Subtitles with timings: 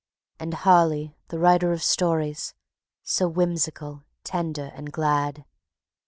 [0.39, 2.55] And Harley, the writer of stories,
[3.03, 5.45] so whimsical, tender and glad!